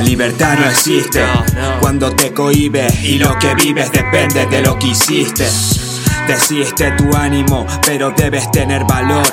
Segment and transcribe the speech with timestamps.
[0.00, 1.22] libertad no existe
[1.80, 5.46] cuando te cohibes y lo que vives depende de lo que hiciste.
[6.26, 9.26] Desiste tu ánimo, pero debes tener valor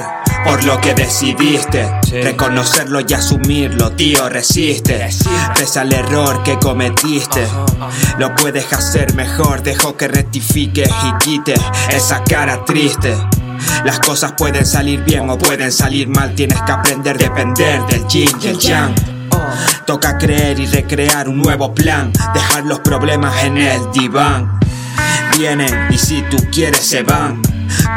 [0.44, 1.88] por lo que decidiste.
[2.12, 5.10] Reconocerlo y asumirlo, tío, resiste.
[5.56, 7.48] Pese al error que cometiste,
[8.18, 9.62] lo puedes hacer mejor.
[9.62, 13.16] Dejo que rectifiques y quites esa cara triste.
[13.86, 18.08] Las cosas pueden salir bien o pueden salir mal, tienes que aprender a depender del
[18.08, 19.19] yin y el yang.
[19.90, 24.60] Toca creer y recrear un nuevo plan, dejar los problemas en el diván.
[25.36, 27.42] Vienen y si tú quieres se van.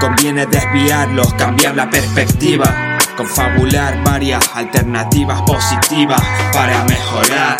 [0.00, 6.22] Conviene desviarlos, cambiar la perspectiva, confabular varias alternativas positivas
[6.54, 7.58] para mejorar.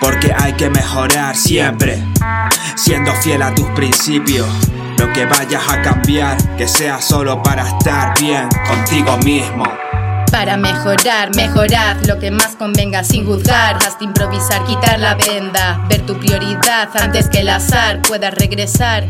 [0.00, 2.02] Porque hay que mejorar siempre,
[2.76, 4.48] siendo fiel a tus principios.
[4.96, 9.66] Lo que vayas a cambiar, que sea solo para estar bien contigo mismo.
[10.36, 16.04] Para mejorar, mejorad lo que más convenga sin juzgar, hasta improvisar, quitar la venda, ver
[16.04, 19.06] tu prioridad antes que el azar pueda regresar.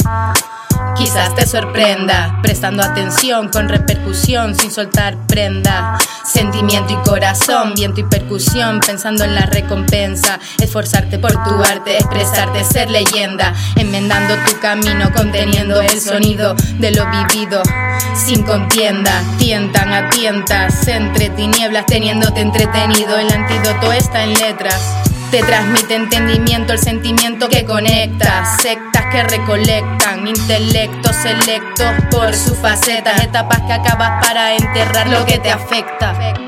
[0.96, 5.98] Quizás te sorprenda, prestando atención con repercusión sin soltar prenda.
[6.36, 10.38] Sentimiento y corazón, viento y percusión, pensando en la recompensa.
[10.60, 13.54] Esforzarte por tu arte, expresarte, ser leyenda.
[13.74, 17.62] Enmendando tu camino, conteniendo el sonido de lo vivido.
[18.14, 23.16] Sin contienda, tientan a tientas, entre tinieblas, teniéndote entretenido.
[23.16, 25.05] El antídoto está en letras.
[25.30, 28.44] Te transmite entendimiento el sentimiento que conecta.
[28.58, 33.22] Sectas que recolectan intelectos selectos por sus facetas.
[33.22, 36.45] Etapas que acabas para enterrar lo que te afecta.